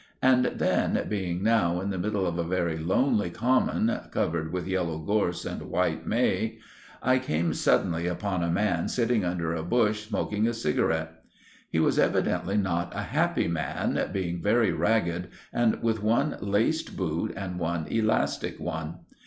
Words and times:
And 0.23 0.45
then, 0.45 1.05
being 1.09 1.43
now 1.43 1.79
in 1.79 1.91
the 1.91 1.99
middle 1.99 2.25
of 2.25 2.39
a 2.39 2.43
very 2.43 2.79
lonely 2.79 3.29
common 3.29 3.99
covered 4.09 4.51
with 4.51 4.67
yellow 4.67 4.97
gorse 4.97 5.45
and 5.45 5.61
white 5.69 6.07
may, 6.07 6.57
I 7.03 7.19
came 7.19 7.53
suddenly 7.53 8.07
upon 8.07 8.41
a 8.41 8.49
man 8.49 8.87
sitting 8.87 9.23
under 9.23 9.53
a 9.53 9.61
bush 9.61 10.07
smoking 10.07 10.47
a 10.47 10.55
cigarette. 10.55 11.21
He 11.69 11.77
was 11.77 11.99
evidently 11.99 12.57
not 12.57 12.91
a 12.95 13.03
happy 13.03 13.47
man, 13.47 14.09
being 14.11 14.41
very 14.41 14.71
ragged 14.73 15.27
and 15.53 15.83
with 15.83 16.01
one 16.01 16.35
laced 16.41 16.97
boot 16.97 17.31
and 17.37 17.59
one 17.59 17.85
elastic 17.85 18.59
one. 18.59 19.01